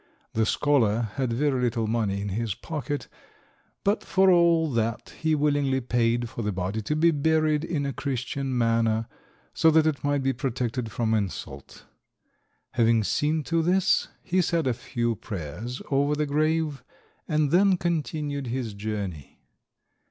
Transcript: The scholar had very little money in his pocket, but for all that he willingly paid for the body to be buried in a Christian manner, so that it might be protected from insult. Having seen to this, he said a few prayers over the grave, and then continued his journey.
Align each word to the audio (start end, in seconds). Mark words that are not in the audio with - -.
The 0.33 0.47
scholar 0.47 1.09
had 1.13 1.31
very 1.31 1.61
little 1.61 1.85
money 1.85 2.21
in 2.21 2.29
his 2.29 2.55
pocket, 2.55 3.07
but 3.83 4.03
for 4.03 4.31
all 4.31 4.71
that 4.71 5.11
he 5.19 5.35
willingly 5.35 5.79
paid 5.79 6.27
for 6.27 6.41
the 6.41 6.51
body 6.51 6.81
to 6.81 6.95
be 6.95 7.11
buried 7.11 7.63
in 7.63 7.85
a 7.85 7.93
Christian 7.93 8.57
manner, 8.57 9.05
so 9.53 9.69
that 9.69 9.85
it 9.85 10.03
might 10.03 10.23
be 10.23 10.33
protected 10.33 10.91
from 10.91 11.13
insult. 11.13 11.85
Having 12.71 13.03
seen 13.03 13.43
to 13.43 13.61
this, 13.61 14.07
he 14.23 14.41
said 14.41 14.65
a 14.65 14.73
few 14.73 15.13
prayers 15.15 15.83
over 15.91 16.15
the 16.15 16.25
grave, 16.25 16.83
and 17.27 17.51
then 17.51 17.77
continued 17.77 18.47
his 18.47 18.73
journey. 18.73 19.37